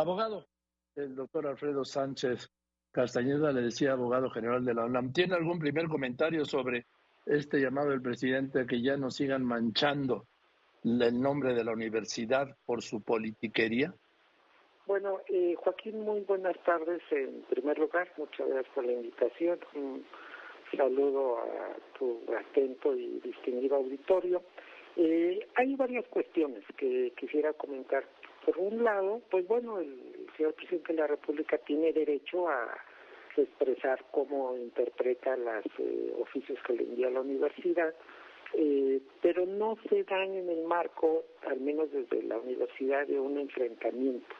Abogado, 0.00 0.46
el 0.96 1.14
doctor 1.14 1.46
Alfredo 1.46 1.84
Sánchez 1.84 2.50
Castañeda 2.90 3.52
le 3.52 3.60
decía 3.60 3.92
abogado 3.92 4.30
general 4.30 4.64
de 4.64 4.72
la 4.72 4.86
UNAM. 4.86 5.12
¿Tiene 5.12 5.34
algún 5.34 5.58
primer 5.58 5.88
comentario 5.88 6.46
sobre 6.46 6.86
este 7.26 7.60
llamado 7.60 7.90
del 7.90 8.00
presidente 8.00 8.66
que 8.66 8.80
ya 8.80 8.96
no 8.96 9.10
sigan 9.10 9.44
manchando 9.44 10.24
el 10.82 11.20
nombre 11.20 11.52
de 11.54 11.64
la 11.64 11.72
universidad 11.72 12.56
por 12.64 12.82
su 12.82 13.02
politiquería? 13.02 13.92
Bueno, 14.86 15.20
eh, 15.28 15.54
Joaquín, 15.58 16.00
muy 16.00 16.20
buenas 16.20 16.56
tardes. 16.64 17.02
En 17.10 17.42
primer 17.42 17.78
lugar, 17.78 18.10
muchas 18.16 18.48
gracias 18.48 18.74
por 18.74 18.86
la 18.86 18.92
invitación. 18.92 19.58
Un 19.74 20.04
saludo 20.74 21.40
a 21.40 21.76
tu 21.98 22.22
atento 22.34 22.96
y 22.96 23.20
distinguido 23.20 23.76
auditorio. 23.76 24.42
Eh, 24.96 25.46
hay 25.56 25.76
varias 25.76 26.06
cuestiones 26.08 26.64
que 26.78 27.12
quisiera 27.16 27.52
comentar. 27.52 28.04
Por 28.44 28.58
un 28.58 28.82
lado, 28.82 29.20
pues 29.30 29.46
bueno, 29.46 29.78
el 29.78 30.26
señor 30.36 30.54
presidente 30.54 30.92
de 30.92 31.00
la 31.00 31.06
República 31.06 31.58
tiene 31.58 31.92
derecho 31.92 32.48
a 32.48 32.74
expresar 33.36 34.04
cómo 34.10 34.56
interpreta 34.56 35.36
los 35.36 35.64
eh, 35.78 36.14
oficios 36.20 36.58
que 36.66 36.74
le 36.74 36.82
envía 36.84 37.10
la 37.10 37.20
universidad, 37.20 37.94
eh, 38.54 39.00
pero 39.22 39.46
no 39.46 39.78
se 39.88 40.04
dan 40.04 40.34
en 40.34 40.48
el 40.48 40.64
marco, 40.64 41.24
al 41.46 41.60
menos 41.60 41.90
desde 41.92 42.22
la 42.22 42.38
universidad, 42.38 43.06
de 43.06 43.20
un 43.20 43.38
enfrentamiento. 43.38 44.34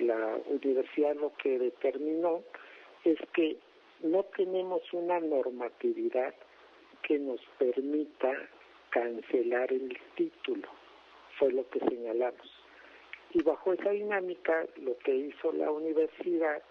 La 0.00 0.38
universidad 0.46 1.16
lo 1.16 1.32
que 1.36 1.58
determinó 1.58 2.42
es 3.04 3.18
que 3.32 3.56
no 4.02 4.24
tenemos 4.36 4.82
una 4.92 5.20
normatividad 5.20 6.34
que 7.02 7.18
nos 7.18 7.40
permita 7.58 8.32
cancelar 8.90 9.72
el 9.72 9.96
título, 10.16 10.68
fue 11.38 11.52
lo 11.52 11.68
que 11.70 11.80
señalamos. 11.80 12.59
Y 13.32 13.42
bajo 13.42 13.72
esa 13.72 13.90
dinámica 13.90 14.66
lo 14.82 14.98
que 14.98 15.14
hizo 15.14 15.52
la 15.52 15.70
universidad 15.70 16.62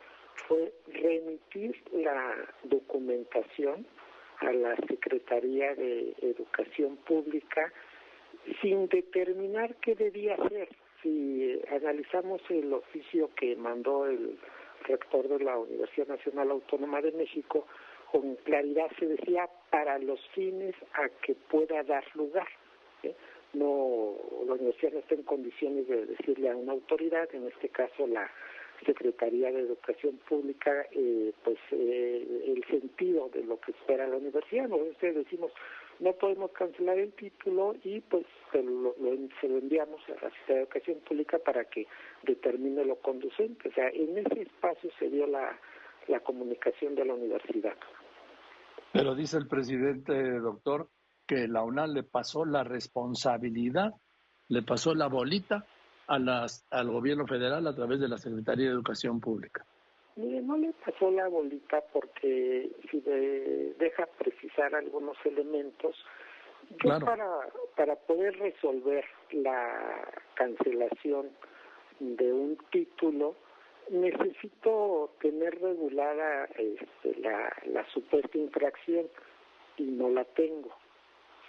fue 0.48 0.73
remitir 0.88 1.76
la 1.91 2.35
documentación 2.63 3.85
a 4.40 4.51
la 4.51 4.76
Secretaría 4.88 5.76
de 5.76 6.13
Educación 6.21 6.98
Pública 6.98 7.71
sin 8.62 8.88
determinar 8.88 9.76
qué 9.76 9.96
debía 9.96 10.35
hacer. 10.35 10.70
Si 11.01 11.62
analizamos 11.71 12.41
el 12.49 12.73
oficio 12.73 13.29
que 13.35 13.55
mandó 13.55 14.05
el 14.05 14.38
rector 14.85 15.27
de 15.27 15.40
la 15.40 15.57
Universidad 15.57 16.07
Nacional 16.07 16.51
Autónoma 16.51 17.01
de 17.01 17.12
México, 17.12 17.68
con 18.12 18.35
claridad 18.38 18.90
se 18.98 19.07
decía 19.07 19.49
para 19.70 19.99
los 19.99 20.20
fines 20.29 20.76
a 20.94 21.10
que 21.21 21.35
pueda 21.35 21.84
dar 21.84 22.04
lugar. 22.16 22.48
No, 23.53 24.15
la 24.45 24.53
universidad 24.53 24.93
no 24.93 24.99
está 24.99 25.15
en 25.15 25.23
condiciones 25.23 25.87
de 25.87 26.05
decirle 26.05 26.49
a 26.49 26.55
una 26.55 26.73
autoridad, 26.73 27.27
en 27.33 27.47
este 27.47 27.69
caso 27.69 28.05
la 28.05 28.29
Secretaría 28.85 29.51
de 29.51 29.61
Educación 29.61 30.19
Pública, 30.29 30.85
eh, 30.91 31.33
pues 31.43 31.57
eh, 31.71 32.43
el 32.45 32.63
sentido 32.65 33.29
de 33.29 33.43
lo 33.43 33.59
que 33.59 33.71
espera 33.71 34.07
la 34.07 34.17
universidad. 34.17 34.67
Nosotros 34.67 35.15
decimos, 35.15 35.51
no 35.99 36.13
podemos 36.13 36.51
cancelar 36.51 36.97
el 36.97 37.11
título 37.13 37.75
y 37.83 37.99
pues 38.01 38.25
se 38.51 38.63
lo, 38.63 38.95
se 39.41 39.49
lo 39.49 39.57
enviamos 39.57 40.01
a 40.07 40.11
la 40.11 40.29
Secretaría 40.29 40.55
de 40.55 40.61
Educación 40.61 40.99
Pública 40.99 41.39
para 41.39 41.65
que 41.65 41.87
determine 42.23 42.85
lo 42.85 42.95
conducente. 42.97 43.70
O 43.70 43.73
sea, 43.73 43.89
en 43.89 44.17
ese 44.17 44.43
espacio 44.43 44.89
se 44.97 45.09
dio 45.09 45.27
la, 45.27 45.59
la 46.07 46.20
comunicación 46.21 46.95
de 46.95 47.05
la 47.05 47.13
universidad. 47.13 47.75
Pero 48.93 49.13
dice 49.13 49.37
el 49.37 49.47
presidente, 49.47 50.13
doctor, 50.39 50.87
que 51.30 51.48
la 51.48 51.63
UNAM 51.63 51.94
le 51.94 52.02
pasó 52.02 52.44
la 52.44 52.63
responsabilidad, 52.63 53.94
le 54.48 54.63
pasó 54.63 54.96
la 54.96 55.05
bolita 55.05 55.63
a 56.08 56.18
las, 56.18 56.66
al 56.72 56.90
gobierno 56.90 57.27
federal 57.27 57.68
a 57.68 57.76
través 57.76 57.99
de 57.99 58.08
la 58.08 58.18
Secretaría 58.18 58.66
de 58.66 58.72
Educación 58.72 59.20
Pública. 59.20 59.63
Mire, 60.16 60.41
no 60.41 60.57
le 60.57 60.74
pasó 60.84 61.12
la 61.12 61.27
bolita 61.27 61.84
porque 61.94 62.72
si 62.90 63.00
deja 63.02 64.07
precisar 64.18 64.74
algunos 64.74 65.18
elementos, 65.24 65.95
yo 66.84 67.00
para, 67.00 67.28
para 67.78 67.95
poder 67.95 68.35
resolver 68.39 69.06
la 69.31 70.12
cancelación 70.34 71.29
de 72.00 72.34
un 72.34 72.57
título, 72.72 73.35
necesito 73.91 75.12
tener 75.22 75.62
regulada 75.62 76.45
este, 76.57 77.22
la, 77.22 77.56
la 77.68 77.85
supuesta 77.94 78.35
infracción 78.35 79.06
y 79.78 79.84
no 79.84 80.09
la 80.09 80.25
tengo. 80.25 80.72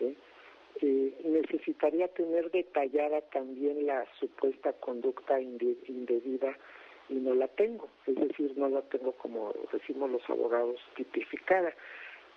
Eh, 0.01 1.15
necesitaría 1.25 2.09
tener 2.09 2.51
detallada 2.51 3.21
también 3.33 3.87
la 3.87 4.07
supuesta 4.19 4.73
conducta 4.75 5.41
indebida 5.41 6.57
y 7.09 7.15
no 7.15 7.35
la 7.35 7.49
tengo, 7.49 7.89
es 8.07 8.15
decir, 8.15 8.57
no 8.57 8.69
la 8.69 8.83
tengo 8.83 9.13
como 9.13 9.53
decimos 9.73 10.11
los 10.11 10.31
abogados 10.31 10.81
tipificada. 10.97 11.75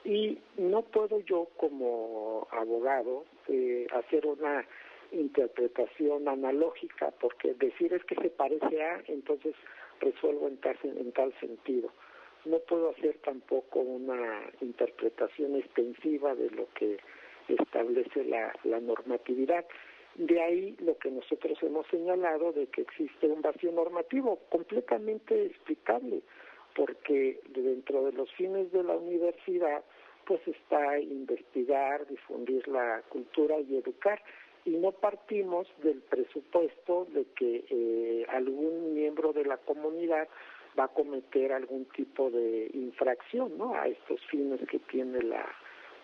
Y 0.03 0.39
no 0.57 0.81
puedo 0.81 1.21
yo 1.21 1.47
como 1.55 2.47
abogado 2.51 3.23
eh, 3.47 3.87
hacer 3.93 4.25
una 4.25 4.65
interpretación 5.13 6.27
analógica, 6.27 7.11
porque 7.21 7.53
decir 7.53 7.93
es 7.93 8.03
que 8.03 8.15
se 8.15 8.29
parece 8.29 8.83
a, 8.83 9.01
entonces 9.07 9.55
resuelvo 10.01 10.47
en 10.47 10.57
tal, 10.57 10.77
en 10.83 11.11
tal 11.13 11.33
sentido. 11.39 11.89
No 12.45 12.59
puedo 12.59 12.89
hacer 12.89 13.17
tampoco 13.23 13.79
una 13.79 14.41
interpretación 14.59 15.55
extensiva 15.55 16.35
de 16.35 16.49
lo 16.49 16.67
que 16.73 16.97
establece 17.47 18.23
la, 18.25 18.53
normatividad. 18.79 19.65
De 20.15 20.41
ahí 20.41 20.75
lo 20.79 20.97
que 20.97 21.09
nosotros 21.09 21.57
hemos 21.63 21.87
señalado 21.87 22.51
de 22.51 22.67
que 22.67 22.81
existe 22.81 23.27
un 23.27 23.41
vacío 23.41 23.71
normativo 23.71 24.39
completamente 24.49 25.45
explicable, 25.45 26.21
porque 26.75 27.39
dentro 27.49 28.05
de 28.05 28.11
los 28.13 28.31
fines 28.33 28.71
de 28.71 28.83
la 28.83 28.95
universidad 28.95 29.83
pues 30.25 30.41
está 30.47 30.99
investigar, 30.99 32.07
difundir 32.07 32.67
la 32.67 33.01
cultura 33.09 33.59
y 33.59 33.75
educar 33.75 34.21
y 34.65 34.71
no 34.71 34.91
partimos 34.91 35.67
del 35.83 36.01
presupuesto 36.01 37.07
de 37.11 37.25
que 37.35 37.65
eh, 37.69 38.25
algún 38.29 38.93
miembro 38.93 39.33
de 39.33 39.45
la 39.45 39.57
comunidad 39.57 40.29
va 40.79 40.85
a 40.85 40.87
cometer 40.87 41.51
algún 41.51 41.85
tipo 41.85 42.31
de 42.31 42.69
infracción 42.73 43.57
¿no? 43.57 43.75
a 43.75 43.87
estos 43.87 44.21
fines 44.27 44.61
que 44.69 44.79
tiene 44.79 45.21
la 45.21 45.45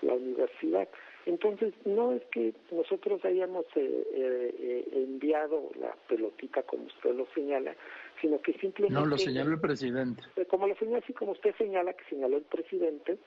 universidad. 0.02 0.88
Entonces, 1.26 1.74
no 1.86 2.14
es 2.14 2.24
que 2.32 2.54
nosotros 2.72 3.24
hayamos 3.24 3.66
eh, 3.76 4.06
eh, 4.14 4.88
enviado 4.94 5.70
la 5.80 5.96
pelotita 6.08 6.64
como 6.64 6.86
usted 6.86 7.14
lo 7.14 7.28
señala, 7.36 7.76
sino 8.22 8.42
que 8.42 8.54
simplemente... 8.54 9.00
No, 9.00 9.06
lo 9.06 9.18
señaló 9.18 9.52
el 9.52 9.60
presidente. 9.60 10.24
Como 10.48 10.68
lo 10.68 10.76
señala, 10.76 11.00
así 11.00 11.14
como 11.14 11.34
usted 11.34 11.54
señala 11.58 11.94
que 11.94 12.06
señaló 12.06 12.38
el 12.38 12.44
presidente, 12.44 13.18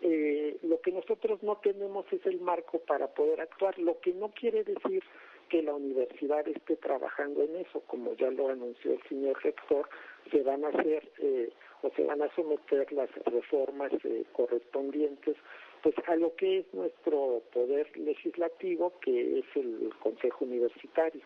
eh, 0.00 0.58
lo 0.62 0.80
que 0.80 0.92
nosotros 0.92 1.42
no 1.42 1.56
tenemos 1.56 2.06
es 2.12 2.24
el 2.26 2.40
marco 2.40 2.78
para 2.78 3.08
poder 3.08 3.40
actuar, 3.40 3.78
lo 3.78 3.98
que 4.00 4.12
no 4.12 4.28
quiere 4.28 4.62
decir 4.62 5.02
que 5.48 5.62
la 5.62 5.74
universidad 5.74 6.46
esté 6.46 6.76
trabajando 6.76 7.42
en 7.42 7.56
eso, 7.56 7.80
como 7.86 8.14
ya 8.14 8.30
lo 8.30 8.48
anunció 8.48 8.92
el 8.92 9.02
señor 9.08 9.42
rector, 9.42 9.88
se 10.30 10.42
van 10.42 10.64
a 10.64 10.68
hacer 10.68 11.10
eh, 11.18 11.50
o 11.82 11.90
se 11.96 12.04
van 12.04 12.22
a 12.22 12.32
someter 12.36 12.92
las 12.92 13.10
reformas 13.24 13.92
eh, 14.04 14.24
correspondientes 14.32 15.36
pues 15.82 15.94
a 16.06 16.16
lo 16.16 16.34
que 16.34 16.60
es 16.60 16.74
nuestro 16.74 17.42
poder 17.52 17.96
legislativo, 17.96 18.98
que 19.00 19.40
es 19.40 19.44
el 19.54 19.90
Consejo 20.00 20.44
Universitario. 20.44 21.22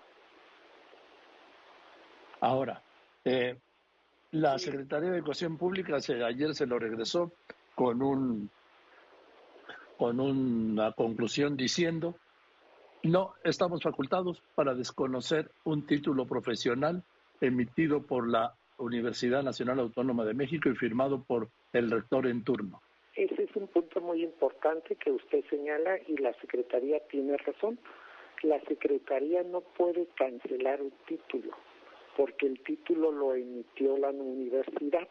Ahora, 2.40 2.82
eh, 3.24 3.56
la 4.32 4.58
Secretaría 4.58 5.10
de 5.10 5.18
Educación 5.18 5.56
Pública 5.56 5.96
ayer 5.96 6.54
se 6.54 6.66
lo 6.66 6.78
regresó 6.78 7.32
con 7.74 8.02
un 8.02 8.50
con 9.96 10.18
una 10.18 10.92
conclusión 10.92 11.56
diciendo 11.56 12.16
no 13.04 13.34
estamos 13.44 13.82
facultados 13.82 14.42
para 14.54 14.74
desconocer 14.74 15.50
un 15.64 15.86
título 15.86 16.26
profesional 16.26 17.04
emitido 17.40 18.02
por 18.02 18.28
la 18.28 18.54
Universidad 18.78 19.43
Nacional 19.43 19.81
Autónoma 19.81 20.25
de 20.25 20.34
México 20.34 20.69
y 20.69 20.75
firmado 20.75 21.22
por 21.22 21.49
el 21.72 21.90
rector 21.90 22.26
en 22.26 22.43
turno. 22.43 22.81
Ese 23.14 23.43
es 23.43 23.56
un 23.56 23.69
punto 23.69 24.00
muy 24.00 24.23
importante 24.23 24.97
que 24.97 25.11
usted 25.11 25.44
señala 25.50 25.99
y 26.06 26.17
la 26.17 26.32
Secretaría 26.41 27.00
tiene 27.09 27.37
razón. 27.37 27.79
La 28.43 28.61
Secretaría 28.62 29.43
no 29.43 29.61
puede 29.61 30.06
cancelar 30.17 30.81
un 30.81 30.93
título 31.06 31.53
porque 32.17 32.47
el 32.47 32.61
título 32.61 33.11
lo 33.11 33.35
emitió 33.35 33.97
la 33.97 34.11
universidad. 34.11 35.09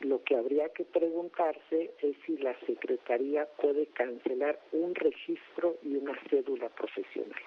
Lo 0.00 0.22
que 0.24 0.36
habría 0.36 0.68
que 0.70 0.84
preguntarse 0.84 1.92
es 2.00 2.16
si 2.26 2.36
la 2.38 2.58
Secretaría 2.60 3.46
puede 3.60 3.86
cancelar 3.86 4.58
un 4.72 4.94
registro 4.94 5.76
y 5.82 5.96
una 5.96 6.18
cédula 6.28 6.68
profesional. 6.70 7.40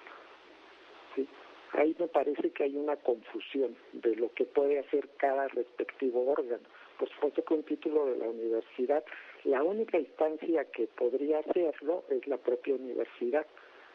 ¿Sí? 1.14 1.28
Ahí 1.72 1.94
me 1.98 2.08
parece 2.08 2.50
que 2.50 2.64
hay 2.64 2.76
una 2.76 2.96
confusión 2.96 3.76
de 3.92 4.16
lo 4.16 4.32
que 4.32 4.44
puede 4.44 4.78
hacer 4.78 5.08
cada 5.18 5.48
respectivo 5.48 6.24
órgano. 6.30 6.66
Por 6.98 7.08
supuesto 7.10 7.44
que 7.44 7.54
un 7.54 7.62
título 7.62 8.06
de 8.06 8.16
la 8.16 8.28
universidad 8.28 9.04
la 9.46 9.62
única 9.62 9.96
instancia 9.96 10.64
que 10.64 10.88
podría 10.88 11.38
hacerlo 11.38 12.02
es 12.10 12.26
la 12.26 12.36
propia 12.36 12.74
universidad, 12.74 13.46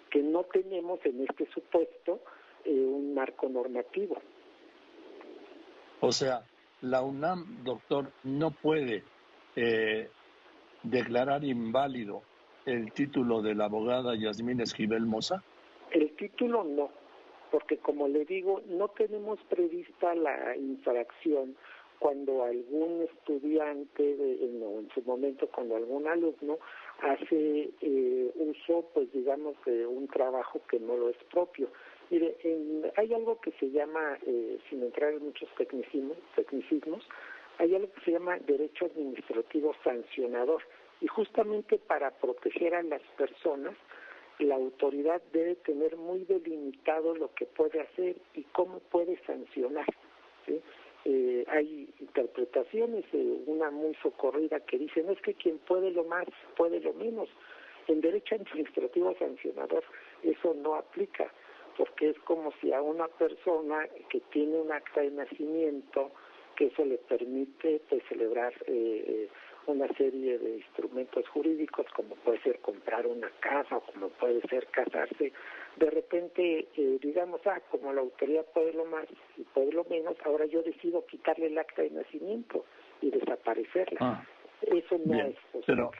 que 0.10 0.22
no 0.22 0.44
tenemos 0.46 1.06
en 1.06 1.26
este 1.30 1.46
supuesto 1.52 2.22
eh, 2.64 2.72
un 2.72 3.14
marco 3.14 3.50
normativo. 3.50 4.18
O 6.00 6.12
sea, 6.14 6.46
la 6.82 7.02
UNAM, 7.02 7.66
doctor, 7.66 8.12
no 8.24 8.52
puede 8.52 9.04
eh, 9.58 10.10
declarar 10.84 11.44
inválido 11.44 12.22
el 12.66 12.94
título 12.94 13.42
de 13.42 13.54
la 13.54 13.66
abogada 13.66 14.16
Yasmín 14.16 14.62
Esquivel 14.62 15.06
Moza. 15.06 15.44
El 15.92 16.16
título 16.16 16.64
no, 16.64 16.92
porque 17.52 17.78
como 17.78 18.08
le 18.08 18.24
digo, 18.24 18.62
no 18.68 18.88
tenemos 18.88 19.38
prevista 19.50 20.16
la 20.16 20.56
infracción 20.56 21.58
cuando 22.02 22.44
algún 22.44 23.04
estudiante, 23.04 24.02
de, 24.02 24.44
en, 24.44 24.90
su 24.92 25.04
momento 25.04 25.48
cuando 25.48 25.76
algún 25.76 26.08
alumno 26.08 26.58
hace 27.00 27.70
eh, 27.80 28.32
uso, 28.34 28.90
pues 28.92 29.14
digamos, 29.14 29.56
de 29.66 29.86
un 29.86 30.08
trabajo 30.08 30.60
que 30.68 30.80
no 30.80 30.98
lo 30.98 31.10
es 31.10 31.18
propio. 31.32 31.68
Mire, 32.10 32.36
hay 32.98 33.14
algo 33.14 33.40
que 33.40 33.52
se 33.52 33.70
llama, 33.70 34.18
eh, 34.26 34.58
sin 34.68 34.82
entrar 34.82 35.14
en 35.14 35.26
muchos 35.26 35.48
tecnicismos, 35.60 36.18
tecnicismos, 36.36 37.08
hay 37.60 37.76
algo 37.76 37.94
que 37.94 38.02
se 38.02 38.12
llama 38.14 38.40
derecho 38.40 38.86
administrativo 38.86 39.76
sancionador. 39.84 40.64
Y 41.02 41.08
justamente 41.08 41.78
para 41.78 42.10
proteger 42.10 42.74
a 42.74 42.82
las 42.82 43.04
personas, 43.16 43.76
la 44.40 44.56
autoridad 44.56 45.22
debe 45.34 45.54
tener 45.58 45.98
muy 45.98 46.26
delimitado 46.26 47.16
lo 47.16 47.32
que 47.36 47.46
puede 47.46 47.80
hacer 47.80 48.16
y 48.34 48.42
cómo 48.54 48.80
puede 48.80 49.24
sancionar. 49.28 49.86
¿sí? 50.48 50.60
Eh, 51.06 51.46
hay 51.48 51.90
interpretaciones, 52.00 53.06
una 53.46 53.72
muy 53.72 53.96
socorrida 53.96 54.60
que 54.62 54.78
dice, 54.78 55.04
no 55.04 55.12
es 55.12 55.22
que 55.22 55.34
quien 55.34 55.58
puede 55.60 55.92
lo 55.92 56.04
más, 56.04 56.26
puede 56.56 56.80
lo 56.80 56.94
menos. 56.94 57.30
En 57.88 58.02
derecho 58.02 58.36
administrativo 58.36 59.16
sancionador 59.18 59.84
eso 60.24 60.54
no 60.54 60.76
aplica, 60.76 61.32
porque 61.78 62.10
es 62.10 62.20
como 62.20 62.52
si 62.62 62.72
a 62.72 62.82
una 62.82 63.08
persona 63.08 63.88
que 64.10 64.20
tiene 64.32 64.60
un 64.60 64.72
acta 64.72 65.02
de 65.02 65.12
nacimiento, 65.12 66.12
que 66.56 66.68
eso 66.68 66.86
le 66.86 66.98
permite 66.98 67.82
pues, 67.90 68.04
celebrar 68.08 68.54
eh, 68.68 69.04
eh 69.08 69.30
una 69.68 69.88
serie 69.96 70.38
de 70.38 70.58
instrumentos 70.58 71.28
jurídicos, 71.30 71.86
como 71.96 72.16
puede 72.16 72.42
ser 72.42 72.60
comprar 72.60 73.06
una 73.08 73.30
casa 73.40 73.78
o 73.78 73.82
como 73.82 74.10
puede 74.10 74.42
ser 74.48 74.68
casarse, 74.68 75.32
de 75.78 75.90
repente 75.90 76.68
eh, 76.76 76.98
digamos, 77.02 77.42
ah, 77.46 77.62
como 77.70 77.94
la 77.94 78.02
autoridad 78.02 78.46
puede 78.54 78.74
lo 78.74 78.86
más 78.86 79.06
y 79.38 79.44
puede 79.44 79.72
lo 79.72 79.86
menos, 79.86 80.16
ahora 80.26 80.46
yo 80.46 80.62
decido 80.64 81.06
quitarle 81.06 81.48
el 81.48 81.58
acta 81.58 81.82
de 81.82 81.92
nacimiento 81.92 82.66
y 83.02 83.12
desaparecerla. 83.12 83.98
Ah, 84.00 84.26
Eso 84.62 84.98
no 85.06 85.16
es 85.16 85.36
posible. 85.52 85.64
Pero, 85.66 85.92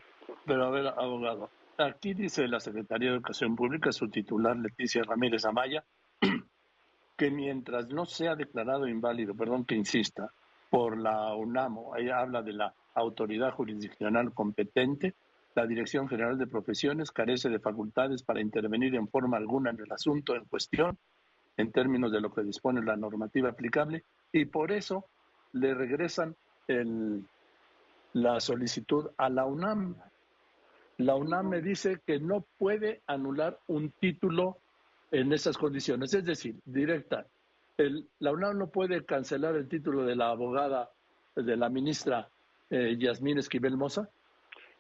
pero 0.46 0.64
a 0.66 0.70
ver, 0.72 0.88
abogado, 0.88 1.50
aquí 1.78 2.14
dice 2.14 2.48
la 2.48 2.60
Secretaría 2.60 3.10
de 3.10 3.16
Educación 3.16 3.56
Pública, 3.56 3.92
su 3.92 4.10
titular 4.10 4.56
Leticia 4.58 5.04
Ramírez 5.04 5.46
Amaya, 5.46 5.84
que 7.18 7.32
mientras 7.32 7.88
no 7.90 8.06
sea 8.06 8.36
declarado 8.36 8.88
inválido, 8.88 9.36
perdón 9.36 9.66
que 9.66 9.76
insista, 9.76 10.34
por 10.72 10.98
la 10.98 11.36
UNAMO, 11.36 11.98
ella 11.98 12.22
habla 12.22 12.42
de 12.42 12.54
la 12.54 12.74
autoridad 12.96 13.52
jurisdiccional 13.52 14.34
competente, 14.34 15.14
la 15.54 15.68
Dirección 15.68 16.08
General 16.08 16.38
de 16.38 16.48
Profesiones 16.48 17.12
carece 17.12 17.50
de 17.50 17.60
facultades 17.60 18.24
para 18.24 18.40
intervenir 18.40 18.96
en 18.96 19.10
forma 19.10 19.36
alguna 19.36 19.72
en 19.72 19.80
el 19.82 19.92
asunto 19.92 20.34
en 20.34 20.46
cuestión, 20.46 20.98
en 21.58 21.74
términos 21.74 22.14
de 22.14 22.22
lo 22.22 22.34
que 22.34 22.44
dispone 22.44 22.82
la 22.82 22.96
normativa 22.96 23.50
aplicable, 23.50 24.06
y 24.32 24.46
por 24.46 24.72
eso 24.72 25.06
le 25.52 25.74
regresan 25.74 26.38
la 28.14 28.40
solicitud 28.40 29.10
a 29.18 29.30
la 29.30 29.46
UNAM. 29.46 29.98
La 31.00 31.16
UNAM 31.16 31.50
me 31.50 31.62
dice 31.62 32.00
que 32.06 32.18
no 32.18 32.46
puede 32.58 33.02
anular 33.08 33.60
un 33.68 33.92
título 33.92 34.58
en 35.12 35.34
esas 35.34 35.58
condiciones, 35.58 36.14
es 36.14 36.24
decir, 36.24 36.56
directa. 36.64 37.26
El, 37.82 38.08
la 38.20 38.32
UNAM 38.32 38.58
no 38.60 38.70
puede 38.70 39.04
cancelar 39.06 39.56
el 39.56 39.68
título 39.68 40.04
de 40.04 40.16
la 40.16 40.30
abogada, 40.30 40.92
de 41.36 41.58
la 41.58 41.70
ministra 41.70 42.30
eh, 42.70 42.96
Yasmín 42.98 43.40
Esquivel 43.40 43.76
Moza. 43.76 44.10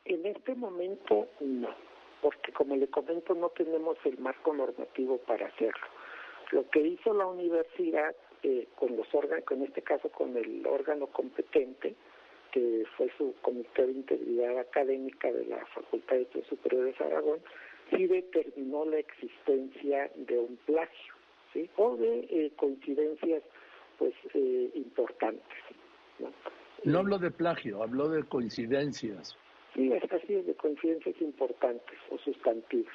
En 0.05 0.25
este 0.25 0.53
momento 0.55 1.27
no, 1.39 1.69
porque 2.21 2.51
como 2.51 2.75
le 2.75 2.87
comento 2.87 3.33
no 3.33 3.49
tenemos 3.49 3.97
el 4.05 4.17
marco 4.19 4.53
normativo 4.53 5.17
para 5.19 5.47
hacerlo. 5.47 5.87
Lo 6.51 6.69
que 6.69 6.81
hizo 6.81 7.13
la 7.13 7.25
universidad 7.25 8.15
eh, 8.43 8.67
con 8.75 8.95
los 8.95 9.07
órganos, 9.13 9.45
en 9.51 9.63
este 9.63 9.81
caso 9.81 10.09
con 10.09 10.37
el 10.37 10.65
órgano 10.67 11.07
competente, 11.07 11.95
que 12.51 12.85
fue 12.97 13.09
su 13.17 13.33
Comité 13.41 13.85
de 13.85 13.93
Integridad 13.93 14.59
Académica 14.59 15.31
de 15.31 15.45
la 15.45 15.65
Facultad 15.67 16.17
de 16.17 16.21
Estudios 16.23 16.47
Superiores 16.49 16.97
de 16.99 17.05
Aragón, 17.05 17.39
sí 17.89 18.07
determinó 18.07 18.85
la 18.85 18.97
existencia 18.97 20.11
de 20.15 20.37
un 20.37 20.57
plagio, 20.65 21.13
¿sí? 21.53 21.69
o 21.77 21.95
de 21.97 22.19
eh, 22.29 22.51
coincidencias 22.55 23.43
pues 23.97 24.13
eh, 24.33 24.71
importantes. 24.75 25.57
¿no? 26.19 26.31
no 26.83 26.99
hablo 26.99 27.19
de 27.19 27.31
plagio, 27.31 27.83
hablo 27.83 28.09
de 28.09 28.23
coincidencias. 28.23 29.35
Sí, 29.73 29.91
así 29.93 30.35
es, 30.35 30.45
de 30.45 30.55
coincidencias 30.55 31.15
importantes 31.21 31.97
o 32.09 32.17
sustantivas. 32.17 32.93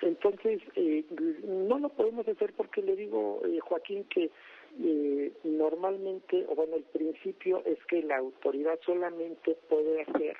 Entonces, 0.00 0.62
eh, 0.76 1.04
no 1.44 1.78
lo 1.78 1.88
podemos 1.88 2.26
hacer 2.28 2.52
porque 2.56 2.82
le 2.82 2.94
digo, 2.94 3.42
eh, 3.44 3.58
Joaquín, 3.60 4.04
que 4.04 4.30
eh, 4.80 5.32
normalmente, 5.42 6.46
o 6.48 6.54
bueno, 6.54 6.76
el 6.76 6.84
principio 6.84 7.62
es 7.66 7.78
que 7.86 8.02
la 8.02 8.18
autoridad 8.18 8.78
solamente 8.86 9.56
puede 9.68 10.02
hacer 10.02 10.36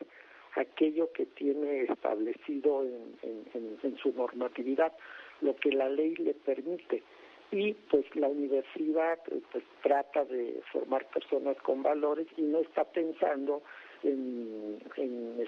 aquello 0.54 1.12
que 1.12 1.26
tiene 1.26 1.82
establecido 1.82 2.84
en, 2.84 3.96
su 4.00 4.12
normatividad, 4.12 4.92
lo 5.40 5.56
que 5.56 5.70
la 5.72 5.88
ley 5.88 6.14
le 6.16 6.34
permite 6.34 7.02
y 7.50 7.72
pues 7.90 8.04
la 8.14 8.28
universidad 8.28 9.18
pues 9.24 9.64
trata 9.82 10.24
de 10.24 10.60
formar 10.72 11.06
personas 11.06 11.56
con 11.62 11.82
valores 11.82 12.26
y 12.36 12.42
no 12.42 12.58
está 12.60 12.84
pensando 12.84 13.62
en, 14.02 14.78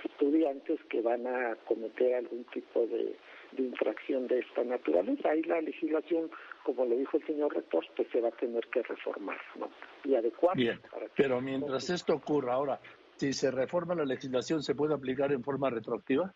estudiantes 0.05 0.81
que 0.89 1.03
van 1.03 1.27
a 1.27 1.57
cometer 1.67 2.15
algún 2.15 2.45
tipo 2.45 2.87
de, 2.87 3.17
infracción 3.59 4.29
de 4.29 4.39
esta 4.39 4.63
naturaleza. 4.65 5.31
Ahí 5.31 5.43
la 5.43 5.61
legislación, 5.61 6.31
como 6.65 6.85
le 6.87 6.97
dijo 6.97 7.17
el 7.17 7.27
señor 7.27 7.55
rector, 7.55 7.85
pues 7.97 8.09
se 8.11 8.21
va 8.21 8.29
a 8.29 8.33
tener 8.33 8.67
que 8.69 8.83
reformar 8.83 9.39
¿no? 9.57 9.69
y 10.05 10.15
adecuar. 10.15 10.57
Bien, 10.57 10.81
pero 11.17 11.41
mientras 11.41 11.91
esto 11.91 12.15
ocurra 12.15 12.55
ahora, 12.55 12.81
si 13.17 13.33
se 13.33 13.51
reforma 13.51 13.95
la 13.95 14.05
legislación, 14.05 14.63
¿se 14.63 14.75
puede 14.75 14.95
aplicar 14.95 15.33
en 15.33 15.43
forma 15.43 15.69
retroactiva? 15.69 16.33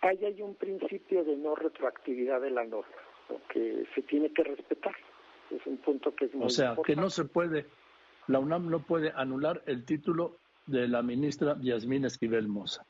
Ahí 0.00 0.24
hay 0.24 0.42
un 0.42 0.54
principio 0.54 1.24
de 1.24 1.36
no 1.36 1.54
retroactividad 1.56 2.40
de 2.40 2.50
la 2.50 2.64
norma, 2.64 2.94
que 3.52 3.84
se 3.94 4.02
tiene 4.02 4.32
que 4.32 4.44
respetar. 4.44 4.94
Es 5.50 5.66
un 5.66 5.78
punto 5.78 6.14
que 6.14 6.26
es 6.26 6.34
muy 6.34 6.46
O 6.46 6.50
sea, 6.50 6.76
que 6.84 6.94
no 6.94 7.10
se 7.10 7.24
puede, 7.24 7.66
la 8.28 8.38
UNAM 8.38 8.70
no 8.70 8.80
puede 8.80 9.12
anular 9.14 9.62
el 9.66 9.84
título 9.84 10.36
de 10.66 10.86
la 10.86 11.02
ministra 11.02 11.56
Yasmín 11.60 12.04
Esquivel 12.04 12.46
Moza. 12.46 12.84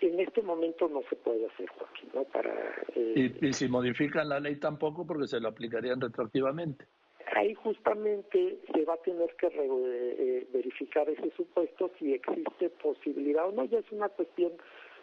En 0.00 0.20
este 0.20 0.42
momento 0.42 0.88
no 0.88 1.00
se 1.08 1.16
puede 1.16 1.46
hacer, 1.46 1.68
Joaquín, 1.70 2.10
¿no? 2.14 2.24
Para, 2.24 2.52
eh, 2.94 3.34
y, 3.40 3.52
si 3.54 3.66
modifican 3.66 4.28
la 4.28 4.38
ley 4.38 4.56
tampoco, 4.56 5.06
porque 5.06 5.26
se 5.26 5.40
lo 5.40 5.48
aplicarían 5.48 6.00
retroactivamente. 6.00 6.84
Ahí 7.34 7.54
justamente 7.54 8.58
se 8.72 8.84
va 8.84 8.94
a 8.94 8.98
tener 8.98 9.34
que 9.36 9.48
eh, 9.48 10.46
verificar 10.52 11.08
ese 11.08 11.30
supuesto 11.34 11.90
si 11.98 12.12
existe 12.12 12.68
posibilidad 12.70 13.48
o 13.48 13.52
no. 13.52 13.64
Ya 13.64 13.78
es 13.78 13.90
una 13.90 14.08
cuestión 14.10 14.52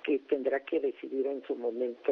que 0.04 0.20
tendrá 0.20 0.60
que 0.62 0.80
decidir 0.80 1.26
en 1.28 1.42
su 1.48 1.56
momento 1.56 2.12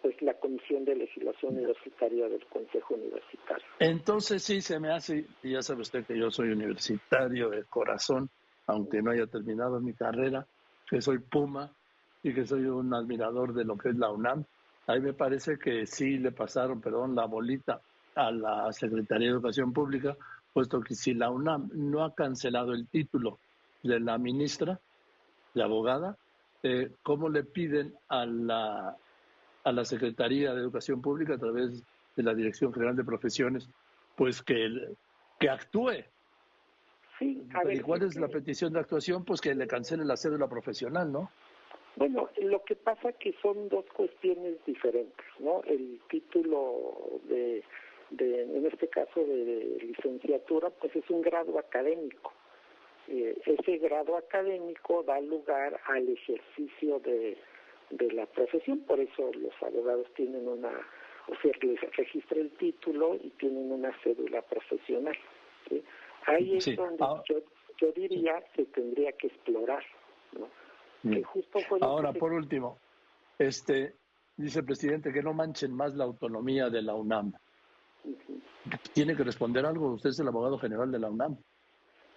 pues 0.00 0.20
la 0.22 0.34
Comisión 0.34 0.84
de 0.84 0.94
Legislación 0.94 1.56
Universitaria 1.56 2.28
del 2.28 2.44
Consejo 2.46 2.94
Universitario. 2.94 3.64
Entonces 3.78 4.42
sí 4.42 4.60
se 4.60 4.78
me 4.78 4.90
hace, 4.90 5.26
y 5.42 5.52
ya 5.52 5.62
sabe 5.62 5.82
usted 5.82 6.04
que 6.06 6.18
yo 6.18 6.30
soy 6.30 6.50
universitario 6.50 7.50
de 7.50 7.64
corazón, 7.64 8.30
aunque 8.66 9.02
no 9.02 9.10
haya 9.10 9.26
terminado 9.26 9.80
mi 9.80 9.92
carrera, 9.92 10.46
que 10.88 11.00
soy 11.00 11.18
Puma 11.18 11.70
y 12.22 12.32
que 12.32 12.46
soy 12.46 12.64
un 12.66 12.94
admirador 12.94 13.52
de 13.52 13.64
lo 13.64 13.76
que 13.76 13.90
es 13.90 13.96
la 13.96 14.10
UNAM. 14.10 14.44
Ahí 14.86 15.00
me 15.00 15.12
parece 15.12 15.58
que 15.58 15.86
sí 15.86 16.18
le 16.18 16.32
pasaron, 16.32 16.80
perdón, 16.80 17.14
la 17.14 17.26
bolita 17.26 17.80
a 18.14 18.30
la 18.30 18.72
Secretaría 18.72 19.28
de 19.28 19.34
Educación 19.34 19.72
Pública, 19.72 20.16
puesto 20.52 20.80
que 20.80 20.94
si 20.94 21.14
la 21.14 21.30
UNAM 21.30 21.70
no 21.72 22.04
ha 22.04 22.14
cancelado 22.14 22.72
el 22.72 22.86
título 22.88 23.38
de 23.82 23.98
la 23.98 24.18
ministra, 24.18 24.78
de 25.54 25.62
abogada, 25.62 26.16
eh, 26.62 26.90
¿cómo 27.02 27.28
le 27.28 27.44
piden 27.44 27.94
a 28.08 28.26
la, 28.26 28.96
a 29.64 29.72
la 29.72 29.84
Secretaría 29.84 30.52
de 30.52 30.60
Educación 30.60 31.02
Pública 31.02 31.34
a 31.34 31.38
través 31.38 31.82
de 32.16 32.22
la 32.22 32.34
Dirección 32.34 32.72
General 32.72 32.96
de 32.96 33.04
Profesiones, 33.04 33.68
pues 34.16 34.42
que, 34.42 34.94
que 35.40 35.48
actúe 35.48 36.04
¿Y 37.22 37.80
cuál 37.80 38.02
es 38.02 38.16
la 38.16 38.28
petición 38.28 38.72
de 38.72 38.80
actuación? 38.80 39.24
Pues 39.24 39.40
que 39.40 39.54
le 39.54 39.66
cancele 39.66 40.04
la 40.04 40.16
cédula 40.16 40.48
profesional, 40.48 41.12
¿no? 41.12 41.30
Bueno, 41.96 42.30
lo 42.40 42.64
que 42.64 42.74
pasa 42.74 43.12
que 43.12 43.34
son 43.42 43.68
dos 43.68 43.84
cuestiones 43.94 44.56
diferentes, 44.64 45.26
¿no? 45.38 45.62
El 45.64 46.00
título 46.08 47.20
de, 47.28 47.62
de 48.10 48.42
en 48.42 48.66
este 48.66 48.88
caso 48.88 49.20
de, 49.20 49.78
licenciatura, 49.82 50.70
pues 50.70 50.96
es 50.96 51.08
un 51.10 51.20
grado 51.20 51.58
académico. 51.58 52.32
Eh, 53.12 53.38
ese 53.44 53.76
grado 53.76 54.16
académico 54.16 55.02
da 55.02 55.20
lugar 55.20 55.78
al 55.84 56.08
ejercicio 56.08 56.98
de, 57.00 57.36
de 57.90 58.10
la 58.12 58.24
profesión, 58.24 58.80
por 58.86 58.98
eso 59.00 59.30
los 59.34 59.52
abogados 59.62 60.06
tienen 60.14 60.48
una, 60.48 60.70
o 61.28 61.34
sea, 61.42 61.52
les 61.60 61.78
registra 61.94 62.40
el 62.40 62.50
título 62.52 63.16
y 63.16 63.28
tienen 63.32 63.70
una 63.70 63.92
cédula 64.02 64.40
profesional. 64.40 65.14
¿sí? 65.68 65.84
Ahí 66.24 66.56
es 66.56 66.74
donde 66.74 67.04
ah. 67.04 67.22
yo, 67.28 67.92
diría 67.92 68.42
que 68.54 68.64
tendría 68.64 69.12
que 69.12 69.26
explorar. 69.26 69.84
¿no? 70.32 70.48
Ahora, 71.82 72.14
por 72.14 72.32
último, 72.32 72.78
este 73.38 73.94
dice 74.38 74.60
el 74.60 74.64
presidente 74.64 75.12
que 75.12 75.22
no 75.22 75.34
manchen 75.34 75.74
más 75.74 75.94
la 75.94 76.04
autonomía 76.04 76.70
de 76.70 76.80
la 76.80 76.94
UNAM. 76.94 77.34
¿Tiene 78.94 79.14
que 79.14 79.22
responder 79.22 79.66
algo? 79.66 79.92
Usted 79.92 80.10
es 80.10 80.20
el 80.20 80.28
abogado 80.28 80.56
general 80.58 80.90
de 80.90 80.98
la 80.98 81.10
UNAM. 81.10 81.36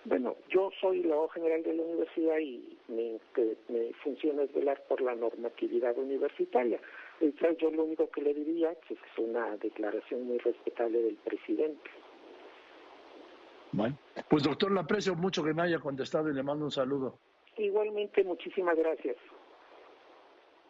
Bueno, 0.05 0.35
yo 0.49 0.69
soy 0.79 1.01
abogado 1.03 1.29
general 1.29 1.63
de 1.63 1.73
la 1.73 1.83
universidad 1.83 2.37
y 2.37 2.77
mi, 2.87 3.19
función 4.03 4.39
es 4.39 4.53
velar 4.53 4.83
por 4.87 5.01
la 5.01 5.15
normatividad 5.15 5.97
universitaria. 5.97 6.79
Entonces 7.19 7.57
yo 7.57 7.71
lo 7.71 7.85
único 7.85 8.09
que 8.11 8.21
le 8.21 8.33
diría 8.33 8.71
es 8.71 8.77
que 8.87 8.93
es 8.93 9.17
una 9.17 9.57
declaración 9.57 10.23
muy 10.27 10.37
respetable 10.37 11.01
del 11.01 11.15
presidente. 11.15 11.89
Bueno, 13.71 13.97
pues 14.29 14.43
doctor, 14.43 14.71
le 14.71 14.79
aprecio 14.79 15.15
mucho 15.15 15.43
que 15.43 15.53
me 15.53 15.63
haya 15.63 15.79
contestado 15.79 16.29
y 16.29 16.33
le 16.33 16.43
mando 16.43 16.65
un 16.65 16.71
saludo. 16.71 17.17
Igualmente, 17.57 18.23
muchísimas 18.23 18.77
gracias. 18.77 19.17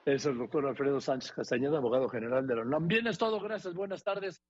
Es 0.06 0.26
el 0.26 0.38
doctor 0.38 0.66
Alfredo 0.66 1.02
Sánchez 1.02 1.32
Castañeda, 1.34 1.80
abogado 1.80 2.08
general 2.08 2.48
de 2.48 2.56
la 2.56 2.62
UNAM. 2.62 2.88
Bien, 2.88 3.06
es 3.08 3.18
todo. 3.18 3.40
Gracias. 3.42 3.74
Buenas 3.74 4.04
tardes. 4.04 4.42